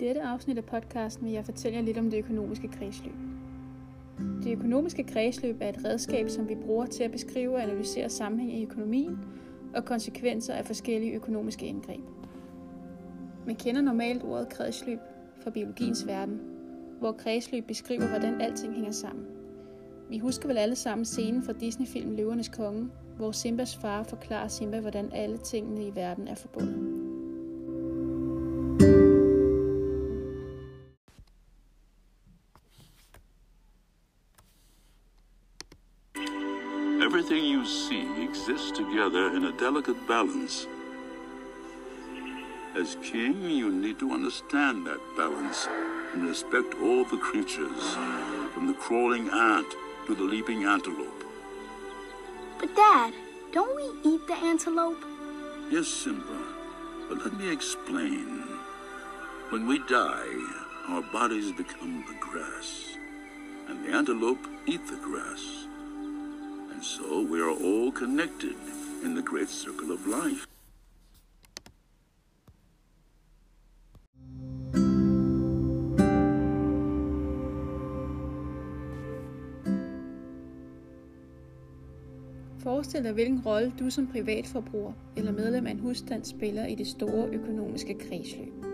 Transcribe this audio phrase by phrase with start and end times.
[0.00, 3.14] dette afsnit af podcasten vil jeg fortælle jer lidt om det økonomiske kredsløb.
[4.42, 8.58] Det økonomiske kredsløb er et redskab, som vi bruger til at beskrive og analysere sammenhæng
[8.58, 9.18] i økonomien
[9.74, 12.00] og konsekvenser af forskellige økonomiske indgreb.
[13.46, 14.98] Man kender normalt ordet kredsløb
[15.42, 16.40] fra biologiens verden,
[16.98, 19.26] hvor kredsløb beskriver, hvordan alting hænger sammen.
[20.10, 24.80] Vi husker vel alle sammen scenen fra Disney-filmen Løvernes Konge, hvor Simbas far forklarer Simba,
[24.80, 26.99] hvordan alle tingene i verden er forbundet.
[37.10, 40.68] Everything you see exists together in a delicate balance.
[42.76, 45.66] As king, you need to understand that balance
[46.12, 47.96] and respect all the creatures,
[48.54, 49.66] from the crawling ant
[50.06, 51.24] to the leaping antelope.
[52.60, 53.12] But Dad,
[53.50, 55.04] don't we eat the antelope?
[55.68, 56.44] Yes, Simba,
[57.08, 58.44] but let me explain.
[59.48, 60.30] When we die,
[60.86, 62.96] our bodies become the grass,
[63.66, 65.66] and the antelope eat the grass.
[66.80, 68.56] And so we are all connected
[69.04, 70.46] in the great circle of life.
[82.58, 86.86] Forestil dig, hvilken rolle du som privatforbruger eller medlem af en husstand spiller i det
[86.86, 88.69] store økonomiske kredsløb.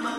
[0.00, 0.16] From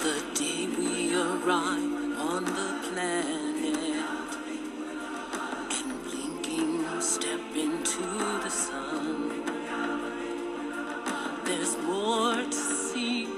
[0.00, 4.34] the day we arrive on the planet.
[5.78, 8.02] And blinking step into
[8.42, 9.44] the sun,
[11.44, 13.28] there's more to see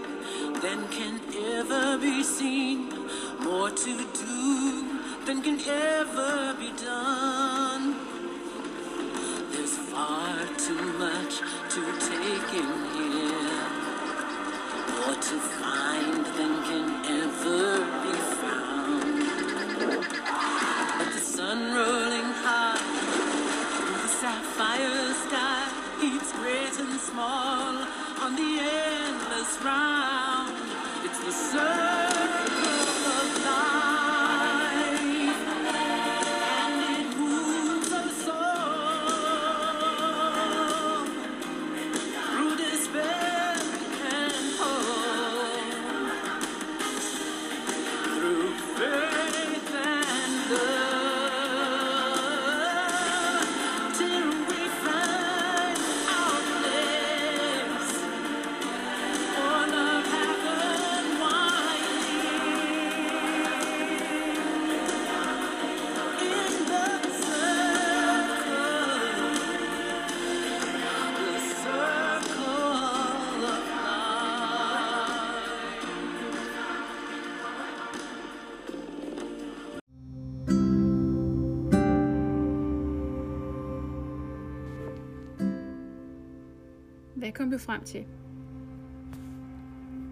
[0.62, 1.20] than can
[1.52, 2.88] ever be seen,
[3.44, 7.94] more to do than can ever be done.
[9.52, 11.40] There's far too much
[11.74, 12.91] to take in
[15.22, 19.22] to find than can ever be found.
[20.98, 22.76] But the sun rolling high
[23.76, 25.62] through the sapphire sky
[26.02, 27.86] eats great and small
[28.20, 30.56] on the endless round.
[31.04, 31.81] It's the circle
[87.22, 88.04] Hvad kom du frem til?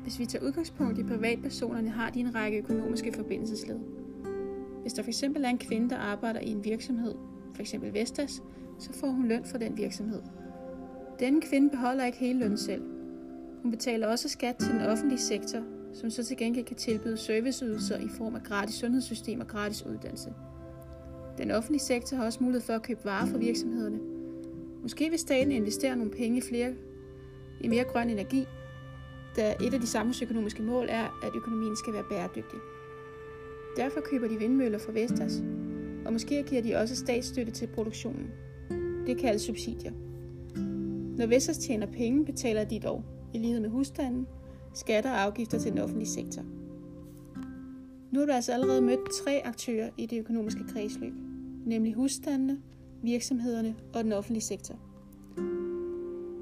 [0.03, 3.79] Hvis vi tager udgangspunkt i privatpersonerne, har de en række økonomiske forbindelsesled.
[4.83, 7.15] Hvis der fx er en kvinde, der arbejder i en virksomhed,
[7.55, 7.75] f.eks.
[7.93, 8.43] Vestas,
[8.79, 10.23] så får hun løn fra den virksomhed.
[11.19, 12.83] Denne kvinde beholder ikke hele lønnen selv.
[13.63, 15.61] Hun betaler også skat til den offentlige sektor,
[15.93, 20.33] som så til gengæld kan tilbyde serviceydelser i form af gratis sundhedssystem og gratis uddannelse.
[21.39, 23.99] Den offentlige sektor har også mulighed for at købe varer fra virksomhederne.
[24.83, 26.75] Måske vil staten investere nogle penge i flere
[27.61, 28.47] i mere grøn energi,
[29.37, 32.59] da et af de samfundsøkonomiske mål er, at økonomien skal være bæredygtig.
[33.77, 35.43] Derfor køber de vindmøller fra Vestas,
[36.07, 38.31] og måske giver de også statsstøtte til produktionen.
[39.07, 39.93] Det kaldes subsidier.
[41.19, 43.05] Når Vestas tjener penge, betaler de dog,
[43.35, 44.27] i lighed med husstanden,
[44.75, 46.43] skatter og afgifter til den offentlige sektor.
[48.13, 51.13] Nu har du altså allerede mødt tre aktører i det økonomiske kredsløb,
[51.67, 52.59] nemlig husstandene,
[53.03, 54.90] virksomhederne og den offentlige sektor.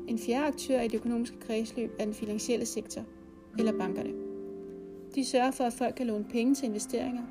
[0.08, 3.02] En fjerde aktør i det økonomiske kredsløb er den finansielle sektor,
[3.58, 4.12] eller bankerne.
[5.14, 7.22] De sørger for, at folk kan låne penge til investeringer,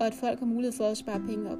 [0.00, 1.58] og at folk har mulighed for at spare penge op.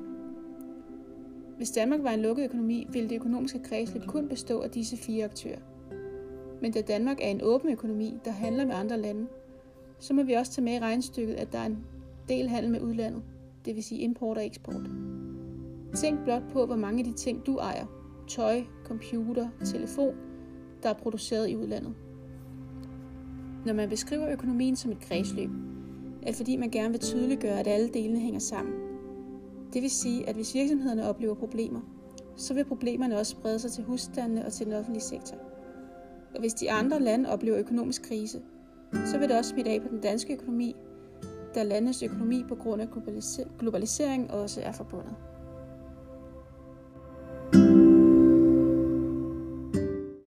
[1.57, 5.25] Hvis Danmark var en lukket økonomi, ville det økonomiske kredsløb kun bestå af disse fire
[5.25, 5.59] aktører.
[6.63, 9.27] Men da Danmark er en åben økonomi, der handler med andre lande,
[9.99, 11.79] så må vi også tage med i regnstykket, at der er en
[12.29, 13.23] del handel med udlandet,
[13.65, 14.91] det vil sige import og eksport.
[15.95, 17.87] Tænk blot på, hvor mange af de ting, du ejer,
[18.29, 20.15] tøj, computer, telefon,
[20.83, 21.95] der er produceret i udlandet.
[23.67, 25.51] Når man beskriver økonomien som et kredsløb,
[26.23, 28.75] er det fordi man gerne vil tydeliggøre, at alle delene hænger sammen.
[29.73, 31.81] Det vil sige, at hvis virksomhederne oplever problemer,
[32.37, 35.37] så vil problemerne også sprede sig til husstandene og til den offentlige sektor.
[36.35, 38.41] Og hvis de andre lande oplever økonomisk krise,
[39.07, 40.77] så vil det også smitte af på den danske økonomi,
[41.55, 42.89] da landets økonomi på grund af
[43.59, 45.15] globalisering også er forbundet.